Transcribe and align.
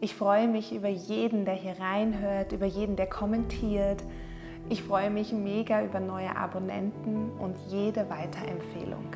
Ich 0.00 0.14
freue 0.14 0.48
mich 0.48 0.74
über 0.74 0.88
jeden, 0.88 1.44
der 1.44 1.54
hier 1.54 1.78
reinhört, 1.78 2.52
über 2.52 2.66
jeden, 2.66 2.96
der 2.96 3.06
kommentiert. 3.06 4.02
Ich 4.68 4.82
freue 4.82 5.10
mich 5.10 5.32
mega 5.32 5.84
über 5.84 6.00
neue 6.00 6.36
Abonnenten 6.36 7.30
und 7.38 7.56
jede 7.68 8.08
Weiterempfehlung. 8.10 9.14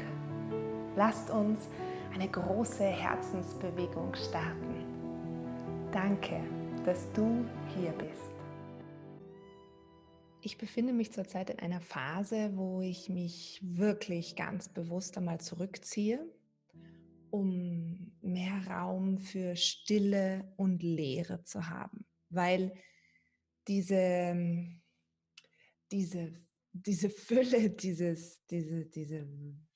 Lasst 0.96 1.30
uns 1.30 1.68
eine 2.14 2.28
große 2.28 2.84
Herzensbewegung 2.84 4.14
starten. 4.14 4.84
Danke, 5.92 6.40
dass 6.84 7.10
du 7.12 7.44
hier 7.76 7.92
bist. 7.92 8.32
Ich 10.40 10.56
befinde 10.56 10.92
mich 10.92 11.12
zurzeit 11.12 11.50
in 11.50 11.58
einer 11.58 11.80
Phase, 11.80 12.52
wo 12.54 12.80
ich 12.80 13.08
mich 13.08 13.60
wirklich 13.62 14.36
ganz 14.36 14.68
bewusst 14.68 15.18
einmal 15.18 15.40
zurückziehe 15.40 16.20
um 17.30 18.12
mehr 18.20 18.66
Raum 18.68 19.18
für 19.18 19.56
Stille 19.56 20.52
und 20.56 20.82
Leere 20.82 21.44
zu 21.44 21.68
haben, 21.68 22.06
weil 22.30 22.74
diese, 23.66 24.66
diese, 25.92 26.34
diese 26.72 27.10
Fülle, 27.10 27.70
dieses, 27.70 28.44
diese, 28.46 28.86
diese 28.86 29.26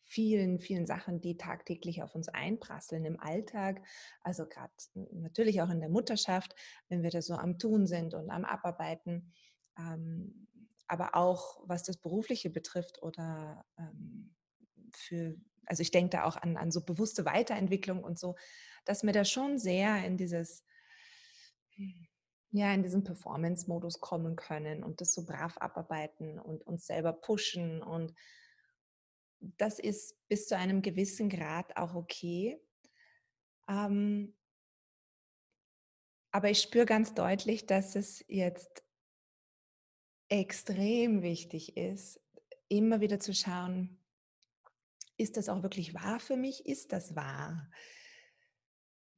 vielen, 0.04 0.58
vielen 0.60 0.86
Sachen, 0.86 1.22
die 1.22 1.38
tagtäglich 1.38 2.02
auf 2.02 2.14
uns 2.14 2.28
einprasseln 2.28 3.06
im 3.06 3.18
Alltag, 3.18 3.82
also 4.20 4.46
gerade 4.46 4.72
natürlich 5.12 5.62
auch 5.62 5.70
in 5.70 5.80
der 5.80 5.88
Mutterschaft, 5.88 6.54
wenn 6.88 7.02
wir 7.02 7.10
da 7.10 7.22
so 7.22 7.34
am 7.34 7.58
Tun 7.58 7.86
sind 7.86 8.12
und 8.12 8.28
am 8.28 8.44
Abarbeiten, 8.44 9.32
ähm, 9.78 10.48
aber 10.86 11.16
auch 11.16 11.62
was 11.66 11.82
das 11.82 11.96
Berufliche 11.96 12.50
betrifft 12.50 13.02
oder 13.02 13.64
ähm, 13.78 14.34
für 14.94 15.34
also 15.66 15.82
ich 15.82 15.90
denke 15.90 16.10
da 16.10 16.24
auch 16.24 16.36
an, 16.36 16.56
an 16.56 16.70
so 16.70 16.84
bewusste 16.84 17.24
Weiterentwicklung 17.24 18.02
und 18.02 18.18
so, 18.18 18.36
dass 18.84 19.02
wir 19.02 19.12
da 19.12 19.24
schon 19.24 19.58
sehr 19.58 20.04
in 20.04 20.16
dieses, 20.16 20.64
ja, 22.50 22.72
in 22.72 22.82
diesen 22.82 23.04
Performance-Modus 23.04 24.00
kommen 24.00 24.36
können 24.36 24.82
und 24.82 25.00
das 25.00 25.14
so 25.14 25.24
brav 25.24 25.56
abarbeiten 25.58 26.38
und 26.38 26.66
uns 26.66 26.86
selber 26.86 27.12
pushen. 27.12 27.82
Und 27.82 28.14
das 29.40 29.78
ist 29.78 30.16
bis 30.28 30.46
zu 30.48 30.56
einem 30.56 30.82
gewissen 30.82 31.28
Grad 31.28 31.76
auch 31.76 31.94
okay. 31.94 32.60
Ähm, 33.68 34.34
aber 36.32 36.50
ich 36.50 36.60
spüre 36.62 36.86
ganz 36.86 37.14
deutlich, 37.14 37.66
dass 37.66 37.94
es 37.94 38.24
jetzt 38.26 38.82
extrem 40.28 41.22
wichtig 41.22 41.76
ist, 41.76 42.18
immer 42.68 43.00
wieder 43.00 43.20
zu 43.20 43.34
schauen, 43.34 44.01
ist 45.22 45.36
das 45.36 45.48
auch 45.48 45.62
wirklich 45.62 45.94
wahr 45.94 46.20
für 46.20 46.36
mich? 46.36 46.66
Ist 46.66 46.92
das 46.92 47.14
wahr? 47.14 47.70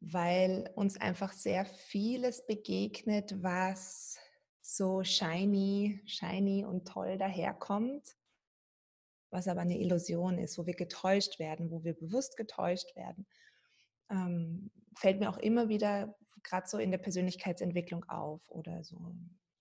Weil 0.00 0.70
uns 0.74 1.00
einfach 1.00 1.32
sehr 1.32 1.64
vieles 1.64 2.46
begegnet, 2.46 3.42
was 3.42 4.18
so 4.60 5.02
shiny, 5.02 6.02
shiny 6.06 6.64
und 6.64 6.86
toll 6.86 7.18
daherkommt, 7.18 8.16
was 9.30 9.48
aber 9.48 9.62
eine 9.62 9.78
Illusion 9.78 10.38
ist, 10.38 10.58
wo 10.58 10.66
wir 10.66 10.74
getäuscht 10.74 11.38
werden, 11.38 11.70
wo 11.70 11.84
wir 11.84 11.94
bewusst 11.94 12.36
getäuscht 12.36 12.94
werden. 12.96 13.26
Ähm, 14.10 14.70
fällt 14.96 15.20
mir 15.20 15.30
auch 15.30 15.38
immer 15.38 15.68
wieder 15.68 16.16
gerade 16.42 16.68
so 16.68 16.78
in 16.78 16.90
der 16.90 16.98
Persönlichkeitsentwicklung 16.98 18.04
auf 18.04 18.42
oder 18.48 18.84
so 18.84 19.14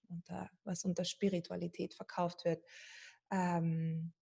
unter 0.10 0.50
was 0.64 0.84
unter 0.84 1.06
Spiritualität 1.06 1.94
verkauft 1.94 2.46
wird. 2.46 2.64
Ähm, 3.32 4.14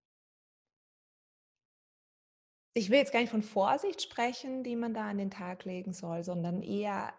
ich 2.74 2.90
will 2.90 2.98
jetzt 2.98 3.12
gar 3.12 3.20
nicht 3.20 3.32
von 3.32 3.44
Vorsicht 3.44 4.02
sprechen, 4.02 4.64
die 4.64 4.76
man 4.76 4.94
da 4.94 5.10
an 5.10 5.18
den 5.18 5.32
Tag 5.32 5.66
legen 5.66 5.94
soll, 5.94 6.24
sondern 6.24 6.62
eher 6.62 7.14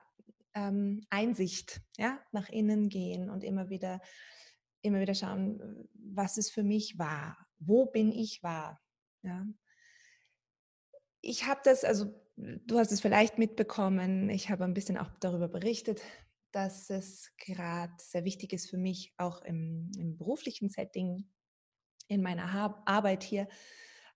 ähm, 0.55 1.05
Einsicht, 1.11 1.81
ja, 1.97 2.19
nach 2.33 2.49
innen 2.49 2.89
gehen 2.89 3.31
und 3.31 3.45
immer 3.45 3.69
wieder, 3.69 4.01
immer 4.83 5.01
wieder 5.01 5.15
schauen, 5.15 5.89
was 5.95 6.39
ist 6.39 6.51
für 6.51 6.63
mich 6.63 6.99
wahr, 6.99 7.37
wo 7.59 7.87
bin 7.87 8.13
ich 8.13 8.43
wahr, 8.43 8.81
ja. 9.23 9.47
Ich 11.25 11.47
habe 11.47 11.61
das, 11.63 11.85
also 11.85 12.13
du 12.37 12.79
hast 12.79 12.91
es 12.91 13.01
vielleicht 13.01 13.39
mitbekommen, 13.39 14.29
ich 14.29 14.51
habe 14.51 14.65
ein 14.65 14.75
bisschen 14.75 14.99
auch 14.99 15.11
darüber 15.21 15.49
berichtet, 15.49 16.03
dass 16.51 16.91
es 16.91 17.31
gerade 17.39 17.93
sehr 17.99 18.25
wichtig 18.25 18.53
ist 18.53 18.69
für 18.69 18.77
mich, 18.77 19.15
auch 19.19 19.43
im, 19.43 19.93
im 19.97 20.17
beruflichen 20.17 20.69
Setting, 20.69 21.31
in 22.09 22.23
meiner 22.23 22.83
Arbeit 22.85 23.23
hier, 23.23 23.49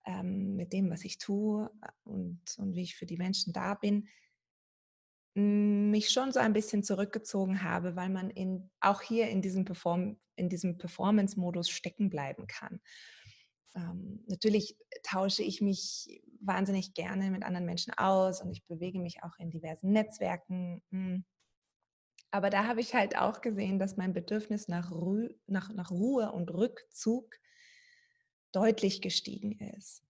ähm, 0.07 0.57
mit 0.57 0.73
dem, 0.73 0.91
was 0.91 1.05
ich 1.05 1.19
tue 1.19 1.71
äh, 1.83 1.89
und, 2.05 2.41
und 2.59 2.75
wie 2.75 2.83
ich 2.83 2.97
für 2.97 3.07
die 3.07 3.19
Menschen 3.19 3.53
da 3.53 3.75
bin, 3.75 4.09
mich 5.39 6.11
schon 6.11 6.33
so 6.33 6.41
ein 6.41 6.55
bisschen 6.55 6.83
zurückgezogen 6.83 7.63
habe, 7.63 7.95
weil 7.95 8.09
man 8.09 8.31
in, 8.31 8.71
auch 8.81 9.03
hier 9.03 9.29
in 9.29 9.43
diesem, 9.43 9.67
Perform, 9.67 10.17
diesem 10.39 10.79
Performance-Modus 10.79 11.69
stecken 11.69 12.09
bleiben 12.09 12.47
kann. 12.47 12.81
Ähm, 13.75 14.25
natürlich 14.29 14.79
tausche 15.03 15.43
ich 15.43 15.61
mich 15.61 16.23
wahnsinnig 16.41 16.95
gerne 16.95 17.31
mit 17.31 17.43
anderen 17.43 17.67
Menschen 17.67 17.93
aus 17.99 18.41
und 18.41 18.51
ich 18.51 18.65
bewege 18.65 18.99
mich 18.99 19.23
auch 19.23 19.39
in 19.39 19.51
diversen 19.51 19.93
Netzwerken. 19.93 20.83
Hm. 20.91 21.27
Aber 22.31 22.49
da 22.49 22.67
habe 22.67 22.81
ich 22.81 22.95
halt 22.95 23.19
auch 23.19 23.43
gesehen, 23.43 23.79
dass 23.79 23.99
mein 23.99 24.15
Bedürfnis 24.15 24.69
nach, 24.69 24.91
Ru 24.91 25.29
nach, 25.47 25.71
nach 25.71 25.91
Ruhe 25.91 26.33
und 26.33 26.51
Rückzug 26.51 27.35
deutlich 28.53 29.03
gestiegen 29.03 29.59
ist. 29.77 30.03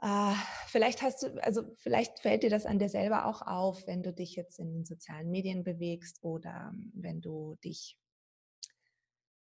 Uh, 0.00 0.34
vielleicht 0.66 1.02
hast 1.02 1.24
du, 1.24 1.42
also 1.42 1.74
vielleicht 1.78 2.20
fällt 2.20 2.44
dir 2.44 2.50
das 2.50 2.66
an 2.66 2.78
dir 2.78 2.88
selber 2.88 3.26
auch 3.26 3.42
auf, 3.42 3.84
wenn 3.88 4.04
du 4.04 4.12
dich 4.12 4.36
jetzt 4.36 4.60
in 4.60 4.72
den 4.72 4.84
sozialen 4.84 5.28
Medien 5.28 5.64
bewegst 5.64 6.22
oder 6.22 6.70
ähm, 6.72 6.92
wenn 6.94 7.20
du 7.20 7.56
dich, 7.64 7.98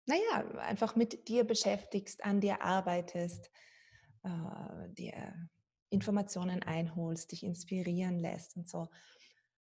naja, 0.07 0.59
einfach 0.59 0.97
mit 0.97 1.29
dir 1.29 1.45
beschäftigst, 1.45 2.25
an 2.25 2.41
dir 2.41 2.61
arbeitest, 2.61 3.49
uh, 4.25 4.87
dir 4.89 5.49
Informationen 5.89 6.63
einholst, 6.63 7.31
dich 7.31 7.43
inspirieren 7.43 8.19
lässt 8.19 8.57
und 8.57 8.67
so. 8.67 8.89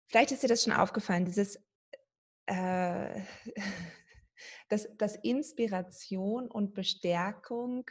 Vielleicht 0.06 0.32
ist 0.32 0.42
dir 0.42 0.48
das 0.48 0.64
schon 0.64 0.72
aufgefallen, 0.72 1.26
dieses, 1.26 1.58
äh, 2.46 3.20
dass, 4.68 4.88
dass 4.96 5.16
Inspiration 5.16 6.50
und 6.50 6.74
Bestärkung 6.74 7.84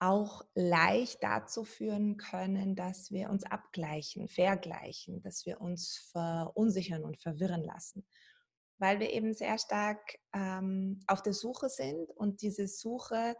auch 0.00 0.44
leicht 0.54 1.22
dazu 1.22 1.64
führen 1.64 2.16
können, 2.16 2.76
dass 2.76 3.10
wir 3.10 3.30
uns 3.30 3.44
abgleichen, 3.44 4.28
vergleichen, 4.28 5.22
dass 5.22 5.44
wir 5.44 5.60
uns 5.60 6.08
verunsichern 6.12 7.02
und 7.02 7.20
verwirren 7.20 7.64
lassen, 7.64 8.06
weil 8.78 9.00
wir 9.00 9.12
eben 9.12 9.34
sehr 9.34 9.58
stark 9.58 10.18
ähm, 10.32 11.00
auf 11.08 11.22
der 11.22 11.32
Suche 11.34 11.68
sind 11.68 12.10
und 12.10 12.42
diese 12.42 12.68
Suche 12.68 13.36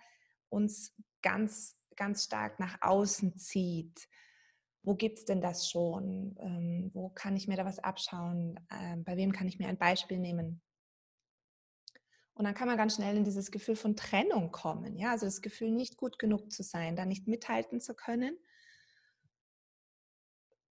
uns 0.48 0.94
ganz, 1.22 1.76
ganz 1.94 2.24
stark 2.24 2.58
nach 2.58 2.78
außen 2.80 3.38
zieht. 3.38 4.08
Wo 4.82 4.94
gibt 4.94 5.18
es 5.18 5.24
denn 5.26 5.40
das 5.40 5.68
schon? 5.68 6.36
Ähm, 6.40 6.90
wo 6.92 7.10
kann 7.10 7.36
ich 7.36 7.46
mir 7.46 7.56
da 7.56 7.64
was 7.64 7.78
abschauen? 7.78 8.58
Ähm, 8.72 9.04
bei 9.04 9.16
wem 9.16 9.32
kann 9.32 9.46
ich 9.46 9.58
mir 9.58 9.68
ein 9.68 9.78
Beispiel 9.78 10.18
nehmen? 10.18 10.60
Und 12.38 12.44
dann 12.44 12.54
kann 12.54 12.68
man 12.68 12.76
ganz 12.76 12.94
schnell 12.94 13.16
in 13.16 13.24
dieses 13.24 13.50
Gefühl 13.50 13.74
von 13.74 13.96
Trennung 13.96 14.52
kommen. 14.52 14.96
Ja, 14.96 15.10
also 15.10 15.26
das 15.26 15.42
Gefühl, 15.42 15.72
nicht 15.72 15.96
gut 15.96 16.20
genug 16.20 16.52
zu 16.52 16.62
sein, 16.62 16.94
da 16.94 17.04
nicht 17.04 17.26
mithalten 17.26 17.80
zu 17.80 17.94
können 17.94 18.38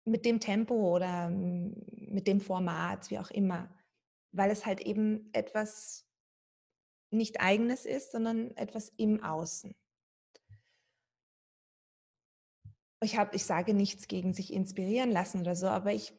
mit 0.07 0.25
dem 0.25 0.41
Tempo 0.41 0.97
oder 0.97 1.29
mit 1.29 2.27
dem 2.27 2.41
Format, 2.41 3.11
wie 3.11 3.19
auch 3.19 3.31
immer, 3.31 3.69
weil 4.33 4.51
es 4.51 4.65
halt 4.65 4.81
eben 4.81 5.29
etwas 5.35 6.09
nicht 7.11 7.43
eigenes 7.43 7.85
ist, 7.85 8.13
sondern 8.13 8.57
etwas 8.57 8.89
im 8.97 9.23
Außen. 9.23 9.75
Ich, 13.03 13.19
hab, 13.19 13.35
ich 13.35 13.45
sage 13.45 13.75
nichts 13.75 14.09
gegen 14.09 14.33
sich 14.33 14.55
inspirieren 14.55 15.11
lassen 15.11 15.43
oder 15.43 15.55
so, 15.55 15.67
aber 15.67 15.93
ich, 15.93 16.19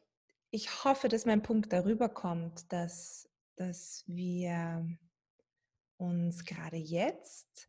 ich 0.52 0.84
hoffe, 0.84 1.08
dass 1.08 1.26
mein 1.26 1.42
Punkt 1.42 1.72
darüber 1.72 2.08
kommt, 2.08 2.72
dass, 2.72 3.28
dass 3.56 4.04
wir 4.06 4.86
uns 6.02 6.44
gerade 6.44 6.76
jetzt. 6.76 7.68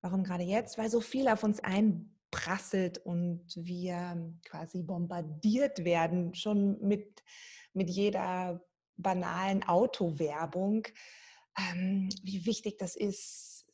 Warum 0.00 0.24
gerade 0.24 0.42
jetzt? 0.42 0.78
Weil 0.78 0.90
so 0.90 1.00
viel 1.00 1.28
auf 1.28 1.44
uns 1.44 1.60
ein, 1.60 2.12
prasselt 2.30 2.98
und 2.98 3.44
wir 3.54 4.34
quasi 4.44 4.82
bombardiert 4.82 5.84
werden, 5.84 6.34
schon 6.34 6.80
mit, 6.80 7.22
mit 7.74 7.90
jeder 7.90 8.64
banalen 8.96 9.62
Autowerbung, 9.62 10.86
ähm, 11.58 12.08
wie 12.22 12.46
wichtig 12.46 12.78
das 12.78 12.96
ist, 12.96 13.66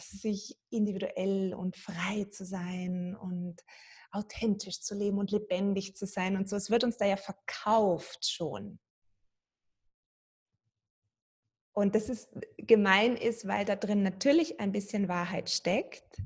sich 0.00 0.58
individuell 0.70 1.54
und 1.54 1.76
frei 1.76 2.24
zu 2.30 2.44
sein 2.44 3.14
und 3.14 3.62
authentisch 4.10 4.80
zu 4.80 4.94
leben 4.94 5.18
und 5.18 5.30
lebendig 5.30 5.96
zu 5.96 6.06
sein 6.06 6.36
und 6.36 6.48
so. 6.48 6.56
Es 6.56 6.70
wird 6.70 6.82
uns 6.82 6.96
da 6.96 7.04
ja 7.04 7.16
verkauft 7.16 8.26
schon. 8.28 8.78
Und 11.78 11.94
das 11.94 12.08
ist 12.08 12.30
gemein 12.56 13.18
ist, 13.18 13.46
weil 13.46 13.66
da 13.66 13.76
drin 13.76 14.02
natürlich 14.02 14.60
ein 14.60 14.72
bisschen 14.72 15.08
Wahrheit 15.08 15.50
steckt, 15.50 16.22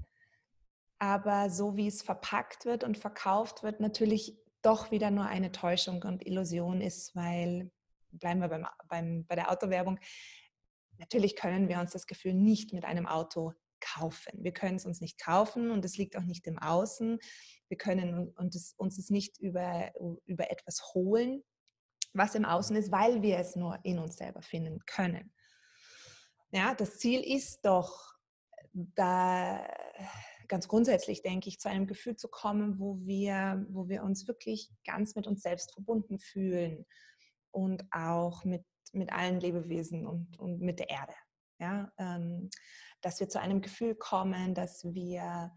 aber 1.00 1.50
so 1.50 1.76
wie 1.76 1.88
es 1.88 2.02
verpackt 2.02 2.66
wird 2.66 2.84
und 2.84 2.96
verkauft 2.96 3.64
wird, 3.64 3.80
natürlich 3.80 4.38
doch 4.62 4.92
wieder 4.92 5.10
nur 5.10 5.26
eine 5.26 5.50
Täuschung 5.50 6.04
und 6.04 6.24
Illusion 6.24 6.80
ist, 6.80 7.16
weil, 7.16 7.72
bleiben 8.12 8.40
wir 8.40 8.48
beim, 8.48 8.66
beim, 8.88 9.26
bei 9.26 9.34
der 9.34 9.50
Autowerbung, 9.50 9.98
natürlich 10.98 11.34
können 11.34 11.68
wir 11.68 11.80
uns 11.80 11.90
das 11.90 12.06
Gefühl 12.06 12.34
nicht 12.34 12.72
mit 12.72 12.84
einem 12.84 13.08
Auto 13.08 13.52
kaufen. 13.80 14.44
Wir 14.44 14.52
können 14.52 14.76
es 14.76 14.86
uns 14.86 15.00
nicht 15.00 15.20
kaufen 15.20 15.72
und 15.72 15.84
es 15.84 15.96
liegt 15.96 16.16
auch 16.16 16.22
nicht 16.22 16.46
im 16.46 16.60
Außen. 16.60 17.18
Wir 17.66 17.76
können 17.76 18.28
uns, 18.36 18.74
uns 18.76 18.98
es 18.98 19.10
nicht 19.10 19.40
über, 19.40 19.90
über 20.26 20.48
etwas 20.52 20.94
holen, 20.94 21.42
was 22.12 22.36
im 22.36 22.44
Außen 22.44 22.76
ist, 22.76 22.92
weil 22.92 23.20
wir 23.22 23.38
es 23.38 23.56
nur 23.56 23.80
in 23.82 23.98
uns 23.98 24.16
selber 24.16 24.42
finden 24.42 24.78
können. 24.86 25.32
Ja, 26.52 26.74
das 26.74 26.98
Ziel 26.98 27.20
ist 27.20 27.64
doch, 27.64 28.14
da 28.72 29.66
ganz 30.48 30.68
grundsätzlich, 30.68 31.22
denke 31.22 31.48
ich, 31.48 31.60
zu 31.60 31.68
einem 31.68 31.86
Gefühl 31.86 32.16
zu 32.16 32.28
kommen, 32.28 32.78
wo 32.78 32.98
wir, 33.00 33.64
wo 33.70 33.88
wir 33.88 34.02
uns 34.02 34.26
wirklich 34.26 34.68
ganz 34.84 35.14
mit 35.14 35.26
uns 35.26 35.42
selbst 35.42 35.72
verbunden 35.72 36.18
fühlen 36.18 36.86
und 37.52 37.84
auch 37.92 38.44
mit, 38.44 38.64
mit 38.92 39.12
allen 39.12 39.38
Lebewesen 39.40 40.06
und, 40.06 40.38
und 40.38 40.60
mit 40.60 40.80
der 40.80 40.90
Erde. 40.90 41.14
Ja, 41.60 41.92
ähm, 41.98 42.50
dass 43.00 43.20
wir 43.20 43.28
zu 43.28 43.40
einem 43.40 43.60
Gefühl 43.60 43.94
kommen, 43.94 44.54
dass 44.54 44.82
wir, 44.84 45.52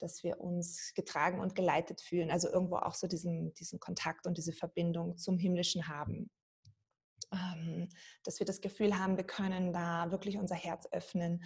dass 0.00 0.24
wir 0.24 0.40
uns 0.40 0.92
getragen 0.94 1.38
und 1.38 1.54
geleitet 1.54 2.00
fühlen, 2.00 2.30
also 2.30 2.48
irgendwo 2.48 2.76
auch 2.76 2.94
so 2.94 3.06
diesen, 3.06 3.52
diesen 3.54 3.78
Kontakt 3.78 4.26
und 4.26 4.38
diese 4.38 4.52
Verbindung 4.52 5.16
zum 5.16 5.38
Himmlischen 5.38 5.86
haben. 5.86 6.30
Ähm, 7.32 7.88
dass 8.24 8.38
wir 8.38 8.46
das 8.46 8.60
Gefühl 8.60 8.98
haben, 8.98 9.16
wir 9.16 9.24
können 9.24 9.72
da 9.72 10.10
wirklich 10.10 10.38
unser 10.38 10.54
Herz 10.54 10.86
öffnen 10.92 11.44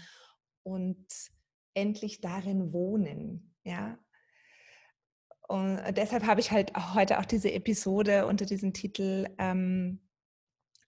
und 0.62 1.06
endlich 1.74 2.20
darin 2.20 2.72
wohnen. 2.72 3.54
Ja? 3.64 3.98
Und 5.48 5.80
deshalb 5.96 6.24
habe 6.24 6.40
ich 6.40 6.50
halt 6.50 6.72
heute 6.94 7.18
auch 7.18 7.24
diese 7.24 7.52
Episode 7.52 8.26
unter 8.26 8.44
diesem 8.44 8.74
Titel 8.74 9.26
ähm, 9.38 10.00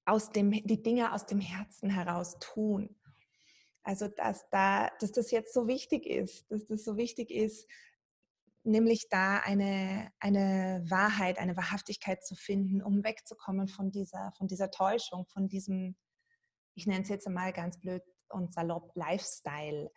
aus 0.04 0.32
dem, 0.32 0.50
die 0.50 0.82
Dinge 0.82 1.14
aus 1.14 1.26
dem 1.26 1.40
Herzen 1.40 1.88
heraus 1.88 2.38
tun. 2.40 2.94
Also 3.82 4.08
dass, 4.08 4.48
da, 4.50 4.90
dass 5.00 5.12
das 5.12 5.30
jetzt 5.30 5.54
so 5.54 5.66
wichtig 5.66 6.04
ist, 6.06 6.50
dass 6.50 6.66
das 6.66 6.84
so 6.84 6.96
wichtig 6.96 7.30
ist, 7.30 7.66
nämlich 8.62 9.08
da 9.08 9.38
eine, 9.38 10.10
eine 10.18 10.82
Wahrheit, 10.88 11.38
eine 11.38 11.56
Wahrhaftigkeit 11.56 12.24
zu 12.24 12.34
finden, 12.34 12.82
um 12.82 13.04
wegzukommen 13.04 13.68
von 13.68 13.90
dieser, 13.90 14.32
von 14.36 14.48
dieser 14.48 14.70
Täuschung, 14.70 15.26
von 15.26 15.48
diesem, 15.48 15.96
ich 16.74 16.86
nenne 16.86 17.02
es 17.02 17.08
jetzt 17.08 17.28
mal 17.28 17.52
ganz 17.52 17.80
blöd 17.80 18.02
und 18.28 18.54
salopp, 18.54 18.94
Lifestyle. 18.94 19.90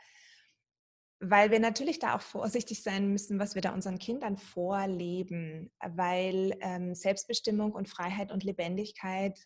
Weil 1.20 1.52
wir 1.52 1.60
natürlich 1.60 2.00
da 2.00 2.16
auch 2.16 2.22
vorsichtig 2.22 2.84
sein 2.84 3.10
müssen, 3.10 3.40
was 3.40 3.56
wir 3.56 3.62
da 3.62 3.74
unseren 3.74 4.00
Kindern 4.00 4.38
vorleben, 4.38 5.72
weil 5.80 6.58
ähm, 6.60 6.96
Selbstbestimmung 6.96 7.74
und 7.74 7.88
Freiheit 7.88 8.32
und 8.32 8.44
Lebendigkeit 8.44 9.40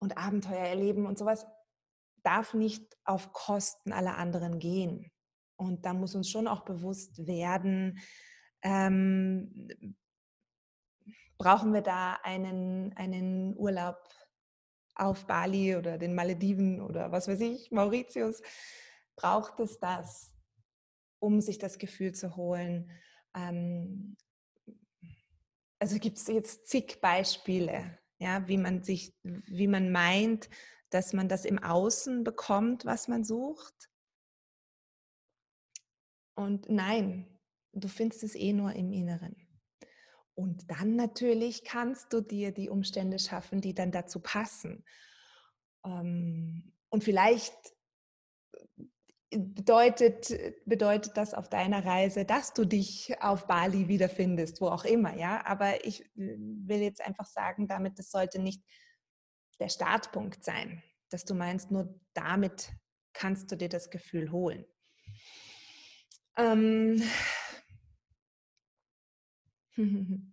und 0.00 0.16
Abenteuer 0.16 0.66
erleben 0.66 1.06
und 1.06 1.18
sowas 1.18 1.46
darf 2.24 2.54
nicht 2.54 2.96
auf 3.04 3.32
Kosten 3.32 3.92
aller 3.92 4.16
anderen 4.16 4.58
gehen. 4.58 5.11
Und 5.62 5.84
da 5.84 5.94
muss 5.94 6.14
uns 6.14 6.28
schon 6.28 6.48
auch 6.48 6.64
bewusst 6.64 7.26
werden, 7.26 8.00
ähm, 8.62 9.68
brauchen 11.38 11.72
wir 11.72 11.82
da 11.82 12.14
einen, 12.22 12.92
einen 12.96 13.56
Urlaub 13.56 13.96
auf 14.94 15.26
Bali 15.26 15.76
oder 15.76 15.98
den 15.98 16.14
Malediven 16.14 16.80
oder 16.80 17.12
was 17.12 17.28
weiß 17.28 17.40
ich, 17.40 17.70
Mauritius, 17.70 18.42
braucht 19.16 19.58
es 19.60 19.78
das, 19.78 20.32
um 21.20 21.40
sich 21.40 21.58
das 21.58 21.78
Gefühl 21.78 22.12
zu 22.12 22.36
holen. 22.36 22.90
Ähm, 23.34 24.16
also 25.78 25.98
gibt 25.98 26.18
es 26.18 26.26
jetzt 26.26 26.66
zig 26.66 27.00
Beispiele, 27.00 27.98
ja, 28.18 28.46
wie 28.48 28.58
man 28.58 28.82
sich, 28.82 29.14
wie 29.22 29.68
man 29.68 29.90
meint, 29.92 30.48
dass 30.90 31.12
man 31.12 31.28
das 31.28 31.44
im 31.44 31.58
Außen 31.58 32.24
bekommt, 32.24 32.84
was 32.84 33.08
man 33.08 33.24
sucht. 33.24 33.91
Und 36.34 36.68
nein, 36.68 37.26
du 37.72 37.88
findest 37.88 38.22
es 38.22 38.34
eh 38.34 38.52
nur 38.52 38.72
im 38.74 38.92
Inneren. 38.92 39.36
Und 40.34 40.70
dann 40.70 40.96
natürlich 40.96 41.64
kannst 41.64 42.12
du 42.12 42.20
dir 42.20 42.52
die 42.52 42.70
Umstände 42.70 43.18
schaffen, 43.18 43.60
die 43.60 43.74
dann 43.74 43.92
dazu 43.92 44.20
passen. 44.20 44.84
Ähm, 45.84 46.72
und 46.88 47.04
vielleicht 47.04 47.54
äh, 49.30 49.38
bedeutet, 49.38 50.34
bedeutet 50.64 51.16
das 51.16 51.34
auf 51.34 51.48
deiner 51.48 51.84
Reise, 51.84 52.24
dass 52.24 52.54
du 52.54 52.64
dich 52.64 53.14
auf 53.20 53.46
Bali 53.46 53.88
wiederfindest, 53.88 54.60
wo 54.60 54.68
auch 54.68 54.84
immer, 54.84 55.16
ja. 55.16 55.44
Aber 55.44 55.84
ich 55.84 56.02
äh, 56.16 56.36
will 56.38 56.80
jetzt 56.80 57.02
einfach 57.02 57.26
sagen, 57.26 57.68
damit, 57.68 57.98
das 57.98 58.10
sollte 58.10 58.38
nicht 58.38 58.62
der 59.60 59.68
Startpunkt 59.68 60.44
sein, 60.44 60.82
dass 61.10 61.24
du 61.24 61.34
meinst, 61.34 61.70
nur 61.70 62.00
damit 62.14 62.72
kannst 63.12 63.52
du 63.52 63.56
dir 63.56 63.68
das 63.68 63.90
Gefühl 63.90 64.32
holen. 64.32 64.64
Ähm 66.36 67.02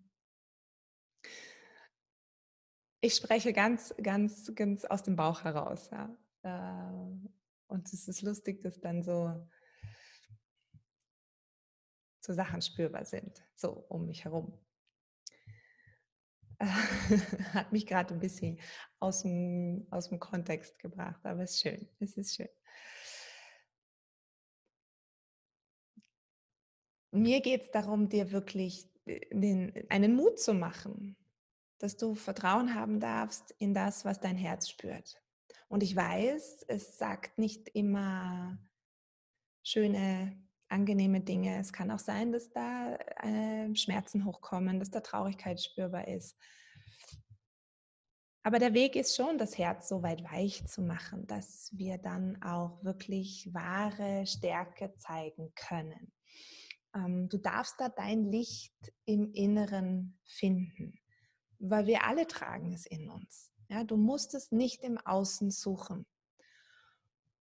ich 3.01 3.15
spreche 3.15 3.53
ganz, 3.53 3.93
ganz, 4.01 4.53
ganz 4.55 4.85
aus 4.85 5.03
dem 5.03 5.15
Bauch 5.15 5.43
heraus. 5.43 5.89
Ja. 5.91 6.15
Äh, 6.43 7.29
und 7.67 7.91
es 7.93 8.07
ist 8.07 8.21
lustig, 8.21 8.61
dass 8.61 8.79
dann 8.79 9.03
so, 9.03 9.47
so 12.19 12.33
Sachen 12.33 12.61
spürbar 12.61 13.05
sind, 13.05 13.41
so 13.55 13.71
um 13.89 14.05
mich 14.05 14.25
herum. 14.25 14.57
hat 17.53 17.71
mich 17.71 17.85
gerade 17.85 18.13
ein 18.13 18.19
bisschen 18.19 18.59
aus 18.99 19.21
dem, 19.21 19.87
aus 19.91 20.09
dem 20.09 20.19
Kontext 20.19 20.77
gebracht, 20.77 21.25
aber 21.25 21.43
es 21.43 21.51
ist 21.51 21.61
schön, 21.61 21.87
es 21.99 22.17
ist 22.17 22.35
schön. 22.35 22.49
Mir 27.11 27.41
geht 27.41 27.63
es 27.63 27.71
darum, 27.71 28.09
dir 28.09 28.31
wirklich 28.31 28.85
äh, 29.05 29.19
den, 29.31 29.73
einen 29.89 30.15
Mut 30.15 30.39
zu 30.39 30.53
machen, 30.53 31.15
dass 31.79 31.97
du 31.97 32.15
Vertrauen 32.15 32.75
haben 32.75 32.99
darfst 32.99 33.55
in 33.57 33.73
das, 33.73 34.05
was 34.05 34.19
dein 34.19 34.35
Herz 34.35 34.69
spürt. 34.69 35.21
Und 35.67 35.83
ich 35.83 35.95
weiß, 35.95 36.65
es 36.67 36.97
sagt 36.97 37.37
nicht 37.37 37.69
immer 37.69 38.57
schöne 39.63 40.35
angenehme 40.67 41.21
Dinge. 41.21 41.59
Es 41.59 41.73
kann 41.73 41.91
auch 41.91 41.99
sein, 41.99 42.31
dass 42.31 42.51
da 42.51 42.95
äh, 43.23 43.75
Schmerzen 43.75 44.25
hochkommen, 44.25 44.79
dass 44.79 44.91
da 44.91 44.99
Traurigkeit 44.99 45.61
spürbar 45.61 46.07
ist. 46.07 46.37
Aber 48.43 48.57
der 48.57 48.73
Weg 48.73 48.95
ist 48.95 49.15
schon, 49.15 49.37
das 49.37 49.57
Herz 49.57 49.89
so 49.89 50.01
weit 50.01 50.23
weich 50.23 50.65
zu 50.65 50.81
machen, 50.81 51.27
dass 51.27 51.69
wir 51.73 51.97
dann 51.97 52.41
auch 52.41 52.83
wirklich 52.83 53.49
wahre 53.53 54.25
Stärke 54.25 54.93
zeigen 54.97 55.51
können. 55.55 56.11
Ähm, 56.95 57.29
du 57.29 57.37
darfst 57.37 57.75
da 57.79 57.89
dein 57.89 58.25
Licht 58.31 58.73
im 59.05 59.31
Inneren 59.33 60.17
finden, 60.25 60.99
weil 61.59 61.85
wir 61.85 62.05
alle 62.05 62.27
tragen 62.27 62.73
es 62.73 62.85
in 62.85 63.09
uns. 63.09 63.51
Ja, 63.69 63.83
du 63.83 63.97
musst 63.97 64.33
es 64.33 64.51
nicht 64.51 64.83
im 64.83 64.97
Außen 64.97 65.51
suchen. 65.51 66.05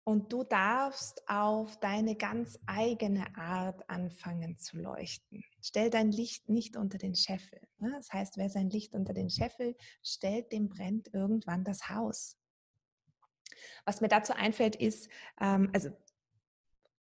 Und 0.03 0.33
du 0.33 0.43
darfst 0.43 1.21
auf 1.29 1.79
deine 1.79 2.15
ganz 2.15 2.57
eigene 2.65 3.35
Art 3.37 3.87
anfangen 3.89 4.57
zu 4.57 4.77
leuchten. 4.77 5.43
Stell 5.61 5.91
dein 5.91 6.11
Licht 6.11 6.49
nicht 6.49 6.77
unter 6.77 6.97
den 6.97 7.13
Scheffel. 7.13 7.61
Ne? 7.77 7.91
Das 7.95 8.11
heißt, 8.11 8.37
wer 8.37 8.49
sein 8.49 8.71
Licht 8.71 8.95
unter 8.95 9.13
den 9.13 9.29
Scheffel 9.29 9.75
stellt, 10.01 10.51
dem 10.51 10.67
brennt 10.67 11.13
irgendwann 11.13 11.63
das 11.63 11.89
Haus. 11.89 12.37
Was 13.85 14.01
mir 14.01 14.07
dazu 14.07 14.33
einfällt, 14.33 14.75
ist, 14.75 15.09
ähm, 15.39 15.69
also 15.73 15.91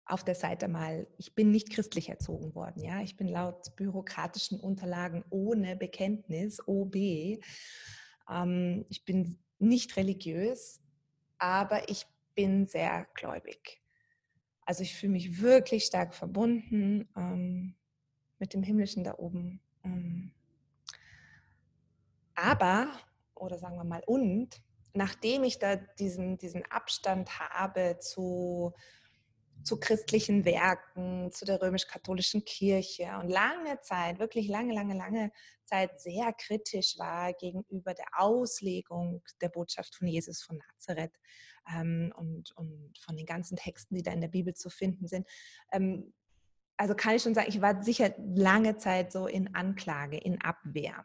auf 0.09 0.23
der 0.23 0.35
Seite 0.35 0.67
mal, 0.67 1.07
ich 1.17 1.35
bin 1.35 1.51
nicht 1.51 1.69
christlich 1.69 2.09
erzogen 2.09 2.55
worden, 2.55 2.83
ja, 2.83 3.01
ich 3.01 3.15
bin 3.15 3.27
laut 3.27 3.75
bürokratischen 3.75 4.59
Unterlagen 4.59 5.23
ohne 5.29 5.75
Bekenntnis, 5.75 6.59
OB. 6.67 6.95
Ähm, 8.27 8.85
ich 8.89 9.05
bin 9.05 9.37
nicht 9.59 9.95
religiös, 9.97 10.81
aber 11.37 11.89
ich 11.89 12.07
bin 12.33 12.67
sehr 12.67 13.07
gläubig. 13.13 13.81
Also 14.65 14.81
ich 14.81 14.95
fühle 14.95 15.13
mich 15.13 15.41
wirklich 15.41 15.85
stark 15.85 16.15
verbunden 16.15 17.07
ähm, 17.15 17.75
mit 18.39 18.53
dem 18.53 18.63
Himmlischen 18.63 19.03
da 19.03 19.15
oben. 19.17 19.61
Ähm, 19.83 20.31
aber, 22.33 22.91
oder 23.35 23.59
sagen 23.59 23.75
wir 23.75 23.83
mal 23.83 24.03
und, 24.07 24.61
nachdem 24.93 25.43
ich 25.43 25.59
da 25.59 25.75
diesen, 25.75 26.39
diesen 26.39 26.65
Abstand 26.65 27.39
habe 27.39 27.97
zu, 27.99 28.73
zu 29.63 29.79
christlichen 29.79 30.45
Werken, 30.45 31.31
zu 31.31 31.45
der 31.45 31.61
römisch-katholischen 31.61 32.45
Kirche 32.45 33.17
und 33.21 33.29
lange 33.29 33.79
Zeit, 33.81 34.19
wirklich 34.19 34.47
lange, 34.47 34.73
lange, 34.73 34.95
lange 34.95 35.31
Zeit 35.65 35.99
sehr 36.01 36.33
kritisch 36.33 36.97
war 36.97 37.33
gegenüber 37.33 37.93
der 37.93 38.07
Auslegung 38.17 39.21
der 39.41 39.49
Botschaft 39.49 39.95
von 39.95 40.07
Jesus 40.07 40.41
von 40.41 40.57
Nazareth 40.57 41.13
ähm, 41.73 42.13
und, 42.15 42.51
und 42.55 42.97
von 42.99 43.15
den 43.15 43.25
ganzen 43.25 43.57
Texten, 43.57 43.95
die 43.95 44.03
da 44.03 44.11
in 44.11 44.21
der 44.21 44.27
Bibel 44.29 44.53
zu 44.53 44.69
finden 44.69 45.07
sind. 45.07 45.27
Ähm, 45.71 46.13
also 46.77 46.95
kann 46.95 47.15
ich 47.15 47.23
schon 47.23 47.35
sagen, 47.35 47.49
ich 47.49 47.61
war 47.61 47.83
sicher 47.83 48.13
lange 48.17 48.77
Zeit 48.77 49.11
so 49.11 49.27
in 49.27 49.53
Anklage, 49.53 50.17
in 50.17 50.41
Abwehr 50.41 51.03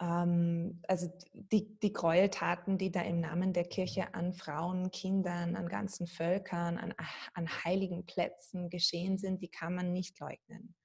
also 0.00 1.12
die, 1.32 1.76
die 1.80 1.92
Gräueltaten, 1.92 2.78
die 2.78 2.92
da 2.92 3.02
im 3.02 3.20
Namen 3.20 3.52
der 3.52 3.64
Kirche 3.64 4.14
an 4.14 4.32
Frauen, 4.32 4.92
Kindern, 4.92 5.56
an 5.56 5.68
ganzen 5.68 6.06
Völkern, 6.06 6.78
an, 6.78 6.94
an 7.34 7.64
heiligen 7.64 8.06
Plätzen 8.06 8.70
geschehen 8.70 9.18
sind, 9.18 9.42
die 9.42 9.48
kann 9.48 9.74
man 9.74 9.92
nicht 9.92 10.20
leugnen. 10.20 10.76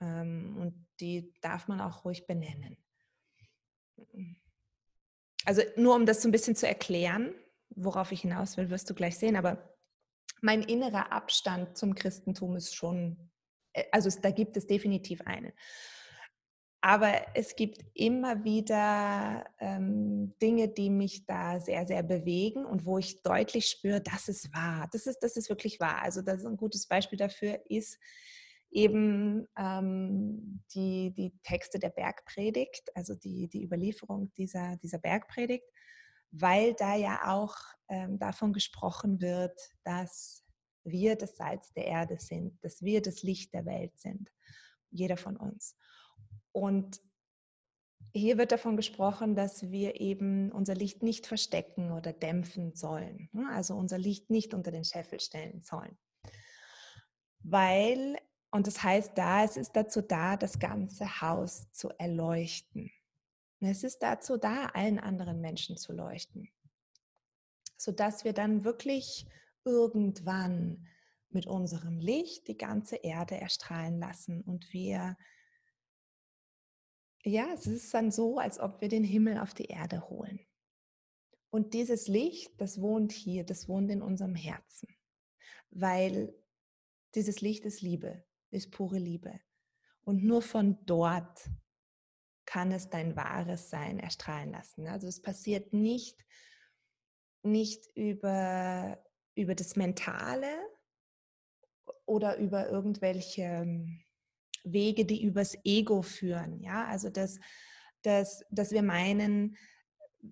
Ähm, 0.00 0.56
und 0.60 0.86
die 1.00 1.32
darf 1.40 1.66
man 1.68 1.80
auch 1.80 2.04
ruhig 2.04 2.26
benennen. 2.26 2.76
Also 5.46 5.62
nur 5.76 5.94
um 5.94 6.04
das 6.04 6.20
so 6.20 6.28
ein 6.28 6.32
bisschen 6.32 6.56
zu 6.56 6.68
erklären, 6.68 7.34
worauf 7.70 8.12
ich 8.12 8.20
hinaus 8.20 8.58
will, 8.58 8.68
wirst 8.68 8.90
du 8.90 8.94
gleich 8.94 9.16
sehen, 9.16 9.36
aber 9.36 9.74
mein 10.42 10.62
innerer 10.62 11.12
Abstand 11.12 11.78
zum 11.78 11.94
Christentum 11.94 12.56
ist 12.56 12.74
schon, 12.74 13.30
äh, 13.72 13.84
also 13.92 14.10
da 14.20 14.30
gibt 14.30 14.58
es 14.58 14.66
definitiv 14.66 15.22
einen. 15.22 15.52
Aber 16.86 17.20
es 17.34 17.56
gibt 17.56 17.84
immer 17.94 18.44
wieder 18.44 19.44
ähm, 19.58 20.32
Dinge, 20.40 20.68
die 20.68 20.88
mich 20.88 21.26
da 21.26 21.58
sehr, 21.58 21.84
sehr 21.84 22.04
bewegen 22.04 22.64
und 22.64 22.84
wo 22.84 22.96
ich 22.98 23.22
deutlich 23.22 23.66
spüre, 23.66 24.00
das 24.00 24.28
ist 24.28 24.54
wahr. 24.54 24.88
Das 24.92 25.08
ist, 25.08 25.18
das 25.18 25.36
ist 25.36 25.48
wirklich 25.48 25.80
wahr. 25.80 26.00
Also 26.02 26.22
das 26.22 26.42
ist 26.42 26.46
ein 26.46 26.56
gutes 26.56 26.86
Beispiel 26.86 27.18
dafür 27.18 27.58
ist 27.68 27.98
eben 28.70 29.48
ähm, 29.58 30.62
die, 30.76 31.12
die 31.12 31.32
Texte 31.42 31.80
der 31.80 31.90
Bergpredigt, 31.90 32.88
also 32.94 33.16
die, 33.16 33.48
die 33.48 33.64
Überlieferung 33.64 34.32
dieser, 34.36 34.76
dieser 34.76 34.98
Bergpredigt, 34.98 35.66
weil 36.30 36.74
da 36.74 36.94
ja 36.94 37.18
auch 37.24 37.56
ähm, 37.88 38.16
davon 38.20 38.52
gesprochen 38.52 39.20
wird, 39.20 39.58
dass 39.82 40.44
wir 40.84 41.16
das 41.16 41.34
Salz 41.36 41.72
der 41.72 41.86
Erde 41.86 42.20
sind, 42.20 42.62
dass 42.62 42.80
wir 42.80 43.02
das 43.02 43.24
Licht 43.24 43.52
der 43.54 43.66
Welt 43.66 43.98
sind, 43.98 44.30
jeder 44.92 45.16
von 45.16 45.36
uns. 45.36 45.74
Und 46.56 47.02
hier 48.14 48.38
wird 48.38 48.50
davon 48.50 48.78
gesprochen, 48.78 49.34
dass 49.34 49.70
wir 49.70 50.00
eben 50.00 50.50
unser 50.52 50.74
Licht 50.74 51.02
nicht 51.02 51.26
verstecken 51.26 51.92
oder 51.92 52.14
dämpfen 52.14 52.74
sollen. 52.74 53.28
Ne? 53.32 53.46
Also 53.50 53.74
unser 53.74 53.98
Licht 53.98 54.30
nicht 54.30 54.54
unter 54.54 54.70
den 54.70 54.82
Scheffel 54.82 55.20
stellen 55.20 55.60
sollen. 55.60 55.98
Weil, 57.40 58.16
und 58.50 58.66
das 58.66 58.82
heißt 58.82 59.18
da, 59.18 59.44
es 59.44 59.58
ist 59.58 59.76
dazu 59.76 60.00
da, 60.00 60.38
das 60.38 60.58
ganze 60.58 61.20
Haus 61.20 61.70
zu 61.72 61.90
erleuchten. 61.98 62.90
Es 63.60 63.84
ist 63.84 63.98
dazu 63.98 64.38
da, 64.38 64.70
allen 64.72 64.98
anderen 64.98 65.42
Menschen 65.42 65.76
zu 65.76 65.92
leuchten. 65.92 66.48
Sodass 67.76 68.24
wir 68.24 68.32
dann 68.32 68.64
wirklich 68.64 69.26
irgendwann 69.66 70.86
mit 71.28 71.46
unserem 71.46 71.98
Licht 71.98 72.48
die 72.48 72.56
ganze 72.56 72.96
Erde 72.96 73.38
erstrahlen 73.38 74.00
lassen 74.00 74.40
und 74.40 74.72
wir 74.72 75.18
ja, 77.26 77.52
es 77.52 77.66
ist 77.66 77.92
dann 77.92 78.12
so, 78.12 78.38
als 78.38 78.60
ob 78.60 78.80
wir 78.80 78.88
den 78.88 79.04
Himmel 79.04 79.38
auf 79.38 79.52
die 79.52 79.66
Erde 79.66 80.08
holen. 80.08 80.40
Und 81.50 81.74
dieses 81.74 82.06
Licht, 82.06 82.60
das 82.60 82.80
wohnt 82.80 83.12
hier, 83.12 83.44
das 83.44 83.68
wohnt 83.68 83.90
in 83.90 84.02
unserem 84.02 84.34
Herzen, 84.34 84.88
weil 85.70 86.34
dieses 87.14 87.40
Licht 87.40 87.64
ist 87.64 87.80
Liebe, 87.80 88.24
ist 88.50 88.70
pure 88.70 88.98
Liebe. 88.98 89.40
Und 90.04 90.22
nur 90.22 90.42
von 90.42 90.78
dort 90.86 91.50
kann 92.44 92.70
es 92.70 92.90
dein 92.90 93.16
wahres 93.16 93.70
Sein 93.70 93.98
erstrahlen 93.98 94.52
lassen. 94.52 94.86
Also 94.86 95.08
es 95.08 95.20
passiert 95.20 95.72
nicht, 95.72 96.24
nicht 97.42 97.84
über, 97.96 99.02
über 99.34 99.56
das 99.56 99.74
Mentale 99.74 100.54
oder 102.04 102.36
über 102.36 102.68
irgendwelche 102.68 103.88
Wege, 104.66 105.04
die 105.04 105.22
übers 105.22 105.56
Ego 105.64 106.02
führen. 106.02 106.60
Ja, 106.60 106.86
also 106.86 107.10
dass, 107.10 107.38
dass, 108.02 108.44
dass 108.50 108.72
wir 108.72 108.82
meinen, 108.82 109.56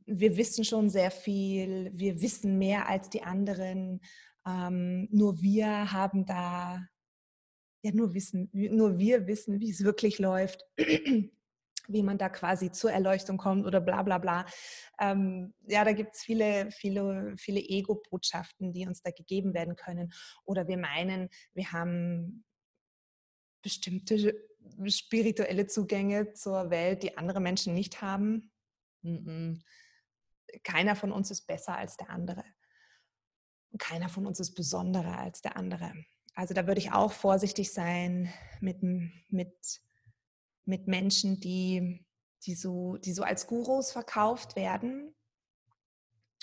wir 0.07 0.37
wissen 0.37 0.65
schon 0.65 0.91
sehr 0.91 1.11
viel, 1.11 1.91
wir 1.95 2.21
wissen 2.21 2.59
mehr 2.59 2.89
als 2.89 3.09
die 3.11 3.23
anderen, 3.23 4.01
ähm, 4.47 5.09
nur 5.11 5.41
wir 5.41 5.93
haben 5.93 6.27
da, 6.27 6.87
ja, 7.83 7.93
nur, 7.93 8.15
wissen, 8.15 8.51
nur 8.53 8.99
wir 8.99 9.27
wissen, 9.27 9.61
wie 9.61 9.71
es 9.71 9.85
wirklich 9.85 10.19
läuft. 10.19 10.65
wie 11.89 12.03
man 12.03 12.17
da 12.17 12.31
quasi 12.31 12.71
zur 12.71 12.93
Erleuchtung 12.93 13.37
kommt 13.37 13.67
oder 13.67 13.81
bla 13.81 14.03
bla 14.03 14.19
bla. 14.19 14.47
Ähm, 14.99 15.53
ja, 15.67 15.85
da 15.85 15.93
gibt 15.93 16.15
es 16.15 16.23
viele, 16.23 16.71
viele, 16.71 17.35
viele 17.37 17.61
Ego-Botschaften, 17.61 18.73
die 18.73 18.87
uns 18.87 19.03
da 19.03 19.11
gegeben 19.11 19.55
werden 19.55 19.77
können. 19.77 20.11
Oder 20.45 20.67
wir 20.67 20.79
meinen, 20.79 21.29
wir 21.53 21.73
haben 21.73 22.45
bestimmte 23.65 24.37
spirituelle 24.87 25.67
Zugänge 25.67 26.35
zur 26.35 26.71
Welt, 26.71 27.03
die 27.03 27.17
andere 27.17 27.41
Menschen 27.41 27.75
nicht 27.75 28.03
haben. 28.03 28.53
Keiner 30.63 30.95
von 30.95 31.11
uns 31.11 31.31
ist 31.31 31.47
besser 31.47 31.77
als 31.77 31.97
der 31.97 32.11
andere. 32.11 32.45
keiner 33.77 34.09
von 34.09 34.25
uns 34.25 34.39
ist 34.39 34.55
besonderer 34.55 35.19
als 35.19 35.43
der 35.43 35.57
andere. 35.57 35.93
Also 36.35 36.55
da 36.55 36.69
würde 36.69 36.81
ich 36.81 36.93
auch 36.93 37.13
vorsichtig 37.13 37.73
sein 37.73 38.33
mit, 38.61 38.83
mit, 38.83 39.81
mit 40.65 40.87
Menschen, 40.87 41.41
die, 41.41 42.07
die, 42.45 42.55
so, 42.55 42.97
die 42.99 43.13
so 43.13 43.25
als 43.25 43.49
Gurus 43.49 43.91
verkauft 43.91 44.55
werden. 44.55 45.13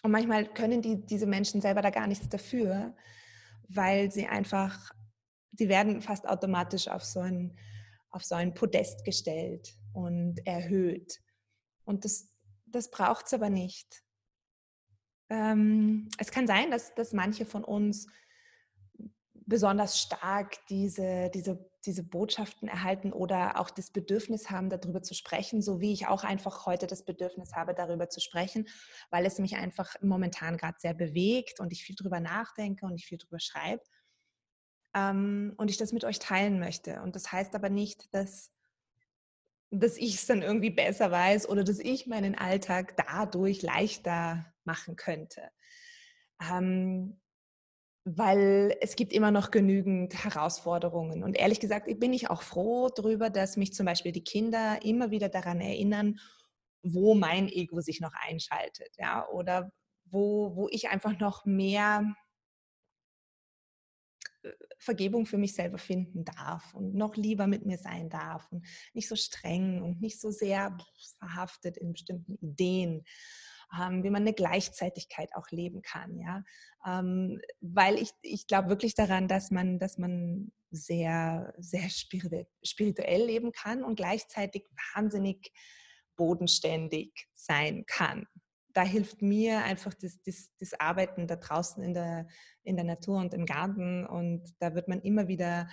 Und 0.03 0.11
manchmal 0.11 0.51
können 0.53 0.81
die, 0.81 1.05
diese 1.05 1.25
Menschen 1.25 1.61
selber 1.61 1.81
da 1.81 1.89
gar 1.89 2.07
nichts 2.07 2.27
dafür, 2.27 2.95
weil 3.69 4.11
sie 4.11 4.27
einfach 4.27 4.93
die 5.51 5.69
werden 5.69 6.01
fast 6.01 6.27
automatisch 6.27 6.87
auf 6.87 7.03
so 7.03 7.19
ein, 7.19 7.57
auf 8.09 8.23
so 8.23 8.35
ein 8.35 8.53
Podest 8.53 9.03
gestellt 9.05 9.75
und 9.93 10.45
erhöht. 10.45 11.19
Und 11.83 12.05
das, 12.05 12.29
das 12.65 12.89
braucht 12.89 13.27
es 13.27 13.33
aber 13.33 13.49
nicht. 13.49 14.01
Ähm, 15.29 16.09
es 16.17 16.31
kann 16.31 16.47
sein, 16.47 16.71
dass, 16.71 16.93
dass 16.95 17.13
manche 17.13 17.45
von 17.45 17.63
uns 17.63 18.07
besonders 19.33 19.99
stark 19.99 20.65
diese, 20.67 21.29
diese, 21.33 21.69
diese 21.85 22.03
Botschaften 22.03 22.69
erhalten 22.69 23.11
oder 23.11 23.59
auch 23.59 23.69
das 23.69 23.91
Bedürfnis 23.91 24.49
haben, 24.49 24.69
darüber 24.69 25.01
zu 25.01 25.13
sprechen, 25.13 25.61
so 25.61 25.81
wie 25.81 25.91
ich 25.91 26.07
auch 26.07 26.23
einfach 26.23 26.65
heute 26.65 26.87
das 26.87 27.03
Bedürfnis 27.03 27.53
habe, 27.53 27.73
darüber 27.73 28.07
zu 28.07 28.21
sprechen, 28.21 28.67
weil 29.09 29.25
es 29.25 29.39
mich 29.39 29.57
einfach 29.57 29.95
momentan 30.01 30.57
gerade 30.57 30.77
sehr 30.79 30.93
bewegt 30.93 31.59
und 31.59 31.73
ich 31.73 31.83
viel 31.83 31.95
darüber 31.95 32.21
nachdenke 32.21 32.85
und 32.85 32.95
ich 32.95 33.05
viel 33.05 33.17
darüber 33.17 33.39
schreibe 33.39 33.83
ähm, 34.93 35.53
und 35.57 35.69
ich 35.69 35.77
das 35.77 35.93
mit 35.93 36.03
euch 36.03 36.19
teilen 36.19 36.59
möchte. 36.59 37.01
Und 37.01 37.15
das 37.15 37.31
heißt 37.31 37.55
aber 37.55 37.69
nicht, 37.69 38.13
dass, 38.13 38.51
dass 39.71 39.97
ich 39.97 40.15
es 40.15 40.25
dann 40.25 40.41
irgendwie 40.41 40.69
besser 40.69 41.11
weiß 41.11 41.47
oder 41.49 41.63
dass 41.63 41.79
ich 41.79 42.07
meinen 42.07 42.35
Alltag 42.35 42.95
dadurch 42.97 43.61
leichter 43.61 44.45
machen 44.63 44.95
könnte. 44.95 45.49
Ähm, 46.41 47.19
weil 48.03 48.75
es 48.81 48.95
gibt 48.95 49.13
immer 49.13 49.29
noch 49.29 49.51
genügend 49.51 50.23
Herausforderungen. 50.23 51.23
Und 51.23 51.35
ehrlich 51.35 51.59
gesagt, 51.59 51.87
bin 51.99 52.13
ich 52.13 52.29
auch 52.29 52.41
froh 52.41 52.89
darüber, 52.89 53.29
dass 53.29 53.57
mich 53.57 53.73
zum 53.73 53.85
Beispiel 53.85 54.11
die 54.11 54.23
Kinder 54.23 54.79
immer 54.83 55.11
wieder 55.11 55.29
daran 55.29 55.61
erinnern, 55.61 56.19
wo 56.83 57.13
mein 57.13 57.47
Ego 57.47 57.79
sich 57.81 58.01
noch 58.01 58.13
einschaltet, 58.27 58.89
ja, 58.97 59.27
oder 59.29 59.71
wo, 60.05 60.55
wo 60.55 60.67
ich 60.71 60.89
einfach 60.89 61.19
noch 61.19 61.45
mehr 61.45 62.15
Vergebung 64.77 65.25
für 65.25 65.37
mich 65.37 65.53
selber 65.53 65.77
finden 65.77 66.25
darf 66.25 66.73
und 66.73 66.95
noch 66.95 67.15
lieber 67.15 67.47
mit 67.47 67.65
mir 67.65 67.77
sein 67.77 68.09
darf 68.09 68.51
und 68.51 68.65
nicht 68.93 69.07
so 69.07 69.15
streng 69.15 69.81
und 69.81 70.01
nicht 70.01 70.19
so 70.19 70.31
sehr 70.31 70.77
verhaftet 71.19 71.77
in 71.77 71.93
bestimmten 71.93 72.35
Ideen, 72.41 73.03
ähm, 73.79 74.03
wie 74.03 74.09
man 74.09 74.23
eine 74.23 74.33
Gleichzeitigkeit 74.33 75.29
auch 75.35 75.49
leben 75.51 75.81
kann, 75.81 76.17
ja, 76.17 76.43
ähm, 76.85 77.39
weil 77.61 77.95
ich, 77.95 78.11
ich 78.21 78.47
glaube 78.47 78.69
wirklich 78.69 78.95
daran, 78.95 79.27
dass 79.27 79.51
man, 79.51 79.79
dass 79.79 79.97
man 79.97 80.51
sehr, 80.71 81.53
sehr 81.57 81.89
spirituell 81.89 83.25
leben 83.25 83.51
kann 83.51 83.83
und 83.83 83.95
gleichzeitig 83.95 84.65
wahnsinnig 84.93 85.51
bodenständig 86.15 87.27
sein 87.33 87.85
kann. 87.85 88.27
Da 88.73 88.83
hilft 88.83 89.21
mir 89.21 89.63
einfach 89.63 89.93
das, 89.93 90.21
das, 90.23 90.49
das 90.59 90.79
Arbeiten 90.79 91.27
da 91.27 91.35
draußen 91.35 91.83
in 91.83 91.93
der, 91.93 92.27
in 92.63 92.75
der 92.75 92.85
Natur 92.85 93.17
und 93.17 93.33
im 93.33 93.45
Garten. 93.45 94.05
Und 94.05 94.55
da 94.59 94.75
wird 94.75 94.87
man 94.87 95.01
immer 95.01 95.27
wieder, 95.27 95.69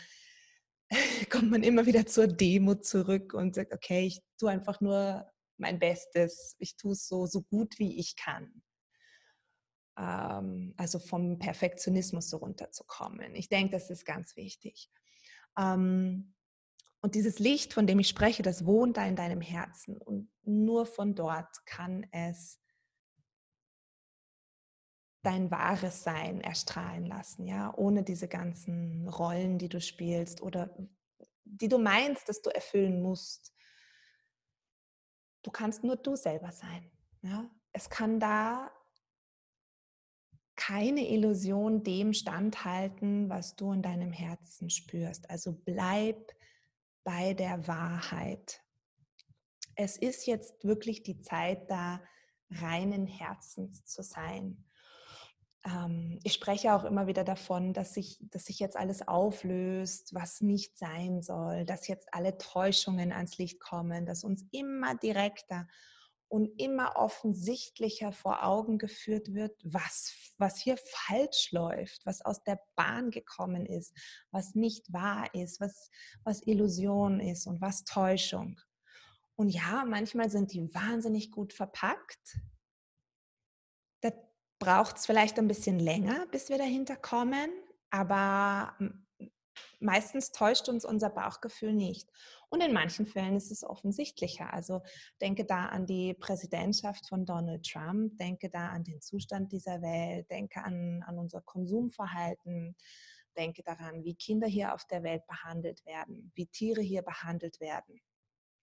kommt 1.30 1.50
man 1.50 1.62
immer 1.62 1.86
wieder 1.86 2.06
zur 2.06 2.26
Demo 2.26 2.74
zurück 2.76 3.34
und 3.34 3.54
sagt, 3.54 3.72
okay, 3.72 4.06
ich 4.06 4.20
tue 4.38 4.50
einfach 4.50 4.80
nur 4.80 5.30
mein 5.56 5.78
Bestes. 5.78 6.56
Ich 6.58 6.76
tue 6.76 6.92
es 6.92 7.08
so, 7.08 7.26
so 7.26 7.42
gut 7.42 7.78
wie 7.78 7.98
ich 7.98 8.16
kann. 8.16 8.62
Ähm, 9.98 10.74
also 10.76 10.98
vom 10.98 11.38
Perfektionismus 11.38 12.30
so 12.30 12.38
runterzukommen. 12.38 13.34
Ich 13.34 13.48
denke, 13.48 13.72
das 13.72 13.90
ist 13.90 14.04
ganz 14.04 14.36
wichtig. 14.36 14.90
Ähm, 15.58 16.34
und 17.00 17.14
dieses 17.14 17.38
Licht, 17.38 17.74
von 17.74 17.86
dem 17.86 18.00
ich 18.00 18.08
spreche, 18.08 18.42
das 18.42 18.64
wohnt 18.64 18.96
da 18.96 19.06
in 19.06 19.16
deinem 19.16 19.40
Herzen. 19.40 19.96
Und 19.96 20.30
nur 20.42 20.86
von 20.86 21.14
dort 21.14 21.64
kann 21.64 22.06
es 22.10 22.60
dein 25.22 25.50
wahres 25.50 26.04
Sein 26.04 26.40
erstrahlen 26.40 27.06
lassen, 27.06 27.46
ja, 27.46 27.74
ohne 27.76 28.02
diese 28.02 28.28
ganzen 28.28 29.08
Rollen, 29.08 29.58
die 29.58 29.68
du 29.68 29.80
spielst 29.80 30.42
oder 30.42 30.76
die 31.44 31.68
du 31.68 31.78
meinst, 31.78 32.28
dass 32.28 32.42
du 32.42 32.50
erfüllen 32.50 33.02
musst. 33.02 33.52
Du 35.42 35.50
kannst 35.50 35.82
nur 35.82 35.96
du 35.96 36.14
selber 36.14 36.52
sein. 36.52 36.90
Ja? 37.22 37.50
Es 37.72 37.88
kann 37.90 38.20
da 38.20 38.70
keine 40.56 41.08
Illusion 41.08 41.84
dem 41.84 42.12
standhalten, 42.12 43.28
was 43.30 43.56
du 43.56 43.72
in 43.72 43.82
deinem 43.82 44.12
Herzen 44.12 44.70
spürst. 44.70 45.30
Also 45.30 45.52
bleib 45.52 46.32
bei 47.04 47.32
der 47.32 47.66
Wahrheit. 47.68 48.60
Es 49.76 49.96
ist 49.96 50.26
jetzt 50.26 50.64
wirklich 50.64 51.04
die 51.04 51.20
Zeit, 51.20 51.70
da 51.70 52.02
reinen 52.50 53.06
Herzens 53.06 53.86
zu 53.86 54.02
sein. 54.02 54.67
Ähm, 55.68 56.18
ich 56.24 56.32
spreche 56.32 56.74
auch 56.74 56.84
immer 56.84 57.06
wieder 57.06 57.24
davon, 57.24 57.72
dass 57.72 57.94
sich, 57.94 58.18
dass 58.30 58.46
sich 58.46 58.58
jetzt 58.58 58.76
alles 58.76 59.06
auflöst, 59.06 60.14
was 60.14 60.40
nicht 60.40 60.78
sein 60.78 61.22
soll, 61.22 61.64
dass 61.64 61.88
jetzt 61.88 62.08
alle 62.12 62.38
Täuschungen 62.38 63.12
ans 63.12 63.38
Licht 63.38 63.60
kommen, 63.60 64.06
dass 64.06 64.24
uns 64.24 64.46
immer 64.50 64.94
direkter 64.94 65.66
und 66.28 66.48
immer 66.60 66.96
offensichtlicher 66.96 68.12
vor 68.12 68.44
Augen 68.44 68.78
geführt 68.78 69.32
wird, 69.32 69.58
was, 69.64 70.12
was 70.36 70.58
hier 70.58 70.76
falsch 70.76 71.52
läuft, 71.52 72.04
was 72.04 72.22
aus 72.22 72.42
der 72.44 72.60
Bahn 72.76 73.10
gekommen 73.10 73.64
ist, 73.64 73.94
was 74.30 74.54
nicht 74.54 74.92
wahr 74.92 75.32
ist, 75.34 75.60
was, 75.60 75.90
was 76.24 76.46
Illusion 76.46 77.20
ist 77.20 77.46
und 77.46 77.60
was 77.60 77.84
Täuschung. 77.84 78.60
Und 79.36 79.48
ja, 79.48 79.84
manchmal 79.86 80.30
sind 80.30 80.52
die 80.52 80.74
wahnsinnig 80.74 81.30
gut 81.30 81.52
verpackt. 81.52 82.38
Braucht 84.58 84.96
es 84.96 85.06
vielleicht 85.06 85.38
ein 85.38 85.48
bisschen 85.48 85.78
länger, 85.78 86.26
bis 86.32 86.48
wir 86.48 86.58
dahinter 86.58 86.96
kommen, 86.96 87.50
aber 87.90 88.76
meistens 89.80 90.32
täuscht 90.32 90.68
uns 90.68 90.84
unser 90.84 91.10
Bauchgefühl 91.10 91.72
nicht. 91.72 92.10
Und 92.50 92.62
in 92.62 92.72
manchen 92.72 93.06
Fällen 93.06 93.36
ist 93.36 93.50
es 93.50 93.62
offensichtlicher. 93.62 94.52
Also 94.52 94.82
denke 95.20 95.44
da 95.44 95.66
an 95.66 95.86
die 95.86 96.14
Präsidentschaft 96.14 97.08
von 97.08 97.26
Donald 97.26 97.64
Trump, 97.64 98.16
denke 98.16 98.50
da 98.50 98.68
an 98.68 98.84
den 98.84 99.00
Zustand 99.00 99.52
dieser 99.52 99.82
Welt, 99.82 100.30
denke 100.30 100.62
an, 100.64 101.04
an 101.06 101.18
unser 101.18 101.42
Konsumverhalten, 101.42 102.76
denke 103.36 103.62
daran, 103.62 104.02
wie 104.02 104.14
Kinder 104.14 104.48
hier 104.48 104.74
auf 104.74 104.84
der 104.86 105.02
Welt 105.02 105.26
behandelt 105.26 105.84
werden, 105.86 106.32
wie 106.34 106.46
Tiere 106.46 106.80
hier 106.80 107.02
behandelt 107.02 107.60
werden. 107.60 108.00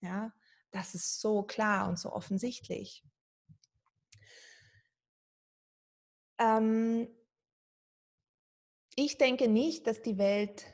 Ja, 0.01 0.33
das 0.71 0.95
ist 0.95 1.21
so 1.21 1.43
klar 1.43 1.87
und 1.87 1.97
so 1.97 2.11
offensichtlich. 2.11 3.03
Ähm, 6.39 7.07
ich 8.95 9.17
denke 9.17 9.47
nicht, 9.47 9.87
dass 9.87 10.01
die 10.01 10.17
Welt 10.17 10.65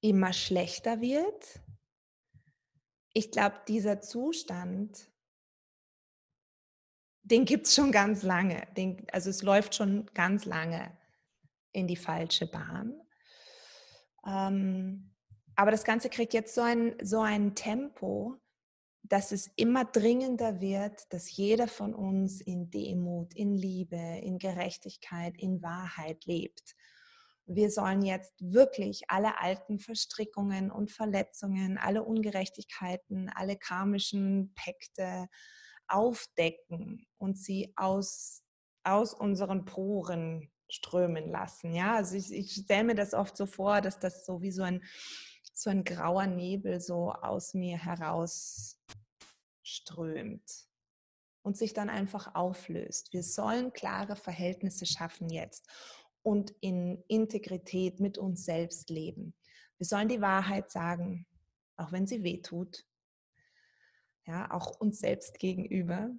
immer 0.00 0.32
schlechter 0.32 1.00
wird. 1.00 1.60
Ich 3.12 3.30
glaube, 3.30 3.60
dieser 3.68 4.00
Zustand, 4.00 5.10
den 7.22 7.44
gibt 7.44 7.66
es 7.66 7.74
schon 7.74 7.92
ganz 7.92 8.22
lange. 8.22 8.66
Den, 8.76 9.06
also 9.12 9.30
es 9.30 9.42
läuft 9.42 9.74
schon 9.74 10.06
ganz 10.14 10.44
lange 10.44 10.96
in 11.72 11.86
die 11.86 11.96
falsche 11.96 12.46
Bahn. 12.46 13.00
Ähm, 14.26 15.14
aber 15.56 15.70
das 15.70 15.84
Ganze 15.84 16.08
kriegt 16.08 16.32
jetzt 16.32 16.54
so 16.54 16.62
ein, 16.62 16.96
so 17.02 17.20
ein 17.20 17.54
Tempo, 17.54 18.39
dass 19.02 19.32
es 19.32 19.50
immer 19.56 19.84
dringender 19.84 20.60
wird, 20.60 21.12
dass 21.12 21.34
jeder 21.34 21.68
von 21.68 21.94
uns 21.94 22.40
in 22.40 22.70
Demut, 22.70 23.34
in 23.34 23.56
Liebe, 23.56 23.96
in 24.22 24.38
Gerechtigkeit, 24.38 25.34
in 25.36 25.62
Wahrheit 25.62 26.24
lebt. 26.26 26.76
Wir 27.46 27.70
sollen 27.70 28.02
jetzt 28.02 28.34
wirklich 28.40 29.02
alle 29.08 29.40
alten 29.40 29.80
Verstrickungen 29.80 30.70
und 30.70 30.90
Verletzungen, 30.92 31.78
alle 31.78 32.04
Ungerechtigkeiten, 32.04 33.28
alle 33.34 33.56
karmischen 33.56 34.54
Pakte 34.54 35.28
aufdecken 35.88 37.06
und 37.18 37.36
sie 37.36 37.72
aus, 37.74 38.44
aus 38.84 39.14
unseren 39.14 39.64
Poren 39.64 40.52
strömen 40.70 41.30
lassen. 41.30 41.72
Ja, 41.74 41.96
also 41.96 42.16
ich, 42.16 42.32
ich 42.32 42.52
stelle 42.52 42.84
mir 42.84 42.94
das 42.94 43.14
oft 43.14 43.36
so 43.36 43.46
vor, 43.46 43.80
dass 43.80 43.98
das 43.98 44.24
so 44.24 44.40
wie 44.42 44.52
so 44.52 44.62
ein, 44.62 44.82
so 45.52 45.70
ein 45.70 45.84
grauer 45.84 46.26
Nebel 46.26 46.80
so 46.80 47.12
aus 47.12 47.54
mir 47.54 47.76
heraus 47.78 48.80
strömt 49.62 50.68
und 51.42 51.56
sich 51.56 51.72
dann 51.72 51.90
einfach 51.90 52.34
auflöst. 52.34 53.12
Wir 53.12 53.22
sollen 53.22 53.72
klare 53.72 54.16
Verhältnisse 54.16 54.86
schaffen 54.86 55.28
jetzt 55.28 55.68
und 56.22 56.50
in 56.60 57.02
Integrität 57.08 58.00
mit 58.00 58.18
uns 58.18 58.44
selbst 58.44 58.90
leben. 58.90 59.34
Wir 59.78 59.86
sollen 59.86 60.08
die 60.08 60.20
Wahrheit 60.20 60.70
sagen, 60.70 61.26
auch 61.76 61.92
wenn 61.92 62.06
sie 62.06 62.22
weh 62.22 62.42
tut. 62.42 62.84
Ja, 64.26 64.50
auch 64.50 64.78
uns 64.78 65.00
selbst 65.00 65.38
gegenüber. 65.38 66.10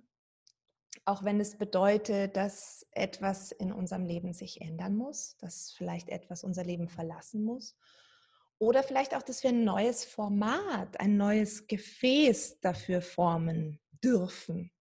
Auch 1.06 1.24
wenn 1.24 1.40
es 1.40 1.58
bedeutet, 1.58 2.38
dass 2.38 2.86
etwas 2.92 3.52
in 3.52 3.72
unserem 3.72 4.06
Leben 4.06 4.34
sich 4.34 4.62
ändern 4.62 4.96
muss, 4.96 5.38
dass 5.38 5.72
vielleicht 5.72 6.10
etwas 6.10 6.44
unser 6.44 6.64
Leben 6.64 6.90
verlassen 6.90 7.44
muss. 7.44 7.76
Oder 8.60 8.84
vielleicht 8.84 9.16
auch, 9.16 9.24
dass 9.24 9.42
wir 9.42 9.50
ein 9.50 9.64
neues 9.64 10.06
Format, 10.06 11.00
ein 11.00 11.18
neues 11.18 11.66
Gefäß 11.66 12.60
dafür 12.60 13.02
formen 13.02 13.80
dürfen. 14.04 14.72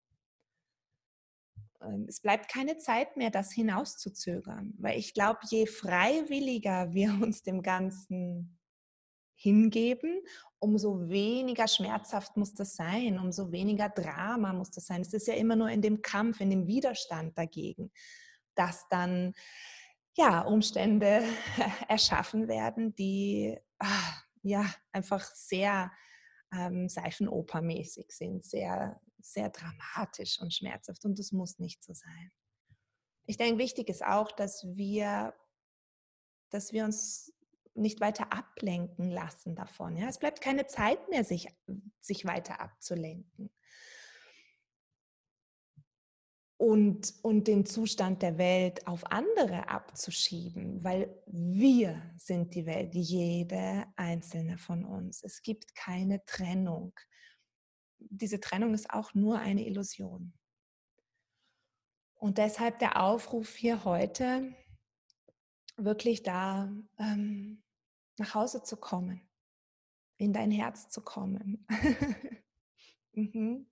Ähm, 1.82 2.04
es 2.08 2.20
bleibt 2.20 2.50
keine 2.50 2.76
Zeit 2.76 3.16
mehr, 3.16 3.30
das 3.30 3.52
hinauszuzögern, 3.52 4.74
weil 4.78 4.98
ich 4.98 5.14
glaube, 5.14 5.40
je 5.48 5.66
freiwilliger 5.66 6.92
wir 6.92 7.10
uns 7.22 7.42
dem 7.42 7.62
Ganzen 7.62 8.59
hingeben, 9.40 10.20
umso 10.58 11.08
weniger 11.08 11.66
schmerzhaft 11.66 12.36
muss 12.36 12.54
das 12.54 12.76
sein, 12.76 13.18
umso 13.18 13.50
weniger 13.50 13.88
Drama 13.88 14.52
muss 14.52 14.70
das 14.70 14.86
sein. 14.86 15.00
Es 15.00 15.14
ist 15.14 15.26
ja 15.26 15.34
immer 15.34 15.56
nur 15.56 15.70
in 15.70 15.82
dem 15.82 16.02
Kampf, 16.02 16.40
in 16.40 16.50
dem 16.50 16.66
Widerstand 16.66 17.36
dagegen, 17.38 17.90
dass 18.54 18.86
dann 18.88 19.32
ja 20.16 20.42
Umstände 20.42 21.22
erschaffen 21.88 22.48
werden, 22.48 22.94
die 22.94 23.56
ah, 23.78 24.14
ja 24.42 24.66
einfach 24.92 25.24
sehr 25.34 25.90
ähm, 26.52 26.88
Seifenopermäßig 26.88 28.10
sind, 28.10 28.44
sehr 28.44 29.00
sehr 29.22 29.50
dramatisch 29.50 30.40
und 30.40 30.52
schmerzhaft 30.52 31.04
und 31.04 31.18
das 31.18 31.32
muss 31.32 31.58
nicht 31.58 31.82
so 31.82 31.94
sein. 31.94 32.32
Ich 33.26 33.36
denke, 33.36 33.58
wichtig 33.58 33.88
ist 33.88 34.04
auch, 34.04 34.32
dass 34.32 34.64
wir, 34.74 35.34
dass 36.50 36.72
wir 36.72 36.84
uns 36.84 37.32
nicht 37.74 38.00
weiter 38.00 38.32
ablenken 38.32 39.10
lassen 39.10 39.54
davon. 39.54 39.96
Ja? 39.96 40.08
Es 40.08 40.18
bleibt 40.18 40.40
keine 40.40 40.66
Zeit 40.66 41.08
mehr, 41.08 41.24
sich, 41.24 41.48
sich 42.00 42.24
weiter 42.24 42.60
abzulenken. 42.60 43.50
Und, 46.56 47.14
und 47.22 47.48
den 47.48 47.64
Zustand 47.64 48.20
der 48.20 48.36
Welt 48.36 48.86
auf 48.86 49.10
andere 49.10 49.68
abzuschieben, 49.68 50.84
weil 50.84 51.22
wir 51.26 52.02
sind 52.18 52.54
die 52.54 52.66
Welt, 52.66 52.94
jede 52.94 53.86
einzelne 53.96 54.58
von 54.58 54.84
uns. 54.84 55.22
Es 55.22 55.40
gibt 55.40 55.74
keine 55.74 56.22
Trennung 56.26 56.92
diese 58.08 58.40
Trennung 58.40 58.74
ist 58.74 58.90
auch 58.90 59.14
nur 59.14 59.38
eine 59.38 59.66
Illusion. 59.66 60.32
Und 62.14 62.38
deshalb 62.38 62.78
der 62.78 63.02
Aufruf 63.02 63.56
hier 63.56 63.84
heute, 63.84 64.54
wirklich 65.84 66.22
da 66.22 66.72
ähm, 66.98 67.62
nach 68.18 68.34
Hause 68.34 68.62
zu 68.62 68.76
kommen, 68.76 69.20
in 70.16 70.32
dein 70.32 70.50
Herz 70.50 70.88
zu 70.88 71.02
kommen. 71.02 71.66
mhm. 73.12 73.66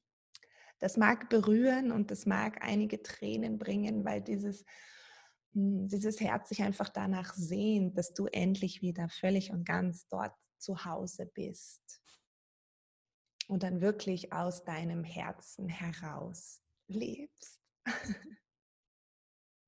Das 0.80 0.96
mag 0.96 1.28
berühren 1.28 1.90
und 1.90 2.10
das 2.10 2.24
mag 2.24 2.62
einige 2.62 3.02
Tränen 3.02 3.58
bringen, 3.58 4.04
weil 4.04 4.22
dieses, 4.22 4.64
hm, 5.52 5.88
dieses 5.88 6.20
Herz 6.20 6.48
sich 6.48 6.62
einfach 6.62 6.88
danach 6.88 7.34
sehnt, 7.34 7.98
dass 7.98 8.14
du 8.14 8.26
endlich 8.26 8.80
wieder 8.80 9.08
völlig 9.08 9.50
und 9.50 9.64
ganz 9.64 10.06
dort 10.08 10.34
zu 10.58 10.84
Hause 10.84 11.26
bist 11.26 12.00
und 13.48 13.62
dann 13.62 13.80
wirklich 13.80 14.32
aus 14.32 14.62
deinem 14.64 15.04
Herzen 15.04 15.68
heraus 15.68 16.62
lebst. 16.86 17.60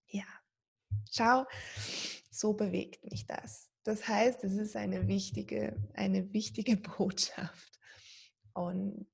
ja, 0.07 0.27
schau, 1.11 1.45
so 2.41 2.55
bewegt 2.55 3.05
mich 3.05 3.27
das. 3.27 3.71
Das 3.85 4.09
heißt, 4.09 4.43
es 4.45 4.55
ist 4.55 4.75
eine 4.75 5.09
wichtige, 5.09 5.77
eine 5.93 6.33
wichtige 6.33 6.77
Botschaft. 6.97 7.79
Und 8.55 9.11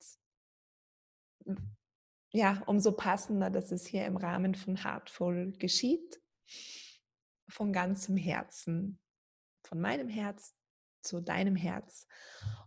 ja, 2.31 2.63
umso 2.67 2.93
passender, 2.93 3.51
dass 3.51 3.73
es 3.73 3.85
hier 3.87 4.07
im 4.07 4.17
Rahmen 4.17 4.55
von 4.55 4.77
Heartful 4.77 5.53
geschieht, 5.59 6.23
von 7.49 7.73
ganzem 7.73 8.17
Herzen, 8.17 9.01
von 9.65 9.81
meinem 9.81 10.09
Herz 10.09 10.55
zu 11.03 11.21
deinem 11.21 11.57
Herz. 11.57 12.07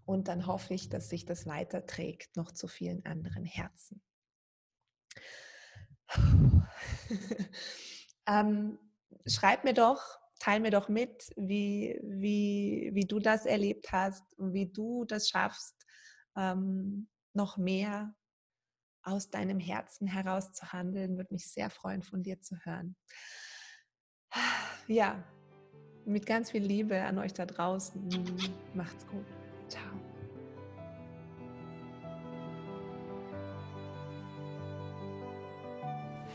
Und 0.06 0.28
dann 0.28 0.46
hoffe 0.46 0.74
ich, 0.74 0.90
dass 0.90 1.10
sich 1.10 1.26
das 1.26 1.46
weiterträgt 1.46 2.36
noch 2.36 2.52
zu 2.52 2.68
vielen 2.68 3.06
anderen 3.06 3.46
Herzen. 3.46 4.02
ähm, 8.26 8.80
schreib 9.26 9.64
mir 9.64 9.74
doch, 9.74 10.19
teil 10.40 10.60
mir 10.60 10.72
doch 10.72 10.90
mit, 10.90 11.30
wie, 11.36 12.00
wie, 12.04 12.92
wie 12.94 13.06
du 13.06 13.20
das 13.20 13.46
erlebt 13.46 13.92
hast 13.92 14.24
und 14.38 14.54
wie 14.54 14.68
du 14.72 15.06
das 15.06 15.30
schaffst, 15.30 15.76
ähm, 16.36 17.10
noch 17.34 17.58
mehr 17.58 18.16
aus 19.04 19.30
deinem 19.30 19.60
Herzen 19.60 20.08
heraus 20.08 20.52
zu 20.54 20.72
handeln. 20.72 21.18
Würde 21.18 21.34
mich 21.34 21.48
sehr 21.48 21.70
freuen, 21.70 22.04
von 22.04 22.24
dir 22.24 22.42
zu 22.42 22.58
hören. 22.64 22.96
Ja, 24.88 25.24
mit 26.06 26.26
ganz 26.26 26.52
viel 26.52 26.64
Liebe 26.64 27.02
an 27.04 27.20
euch 27.20 27.34
da 27.34 27.46
draußen. 27.46 28.10
Macht's 28.74 29.06
gut. 29.08 29.26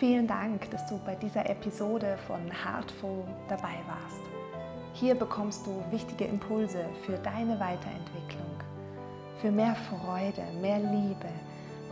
Vielen 0.07 0.27
Dank, 0.27 0.71
dass 0.71 0.85
du 0.85 0.99
bei 1.07 1.15
dieser 1.15 1.49
Episode 1.49 2.19
von 2.27 2.43
Heartful 2.51 3.25
dabei 3.49 3.79
warst. 3.87 4.21
Hier 4.93 5.15
bekommst 5.15 5.67
du 5.67 5.83
wichtige 5.91 6.27
Impulse 6.27 6.85
für 7.07 7.17
deine 7.17 7.59
Weiterentwicklung, 7.59 8.53
für 9.41 9.51
mehr 9.51 9.75
Freude, 9.75 10.43
mehr 10.61 10.79
Liebe, 10.79 11.31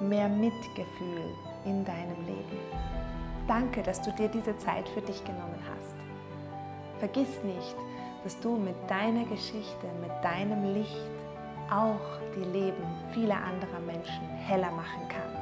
mehr 0.02 0.28
Mitgefühl 0.28 1.24
in 1.64 1.86
deinem 1.86 2.26
Leben. 2.26 2.60
Danke, 3.48 3.82
dass 3.82 4.02
du 4.02 4.12
dir 4.12 4.28
diese 4.28 4.58
Zeit 4.58 4.86
für 4.90 5.00
dich 5.00 5.24
genommen 5.24 5.62
hast. 5.70 5.94
Vergiss 6.98 7.42
nicht, 7.42 7.76
dass 8.24 8.38
du 8.40 8.58
mit 8.58 8.76
deiner 8.88 9.24
Geschichte, 9.24 9.86
mit 10.02 10.12
deinem 10.22 10.74
Licht 10.74 11.08
auch 11.70 12.20
die 12.36 12.44
Leben 12.44 12.84
vieler 13.14 13.38
anderer 13.42 13.80
Menschen 13.80 14.28
heller 14.44 14.70
machen 14.72 15.08
kannst. 15.08 15.41